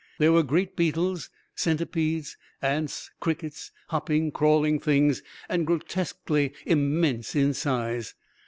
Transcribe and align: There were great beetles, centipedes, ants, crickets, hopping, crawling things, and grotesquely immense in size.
There 0.17 0.31
were 0.31 0.41
great 0.41 0.75
beetles, 0.75 1.29
centipedes, 1.53 2.35
ants, 2.59 3.11
crickets, 3.19 3.69
hopping, 3.89 4.31
crawling 4.31 4.79
things, 4.79 5.21
and 5.47 5.67
grotesquely 5.67 6.53
immense 6.65 7.35
in 7.35 7.53
size. 7.53 8.15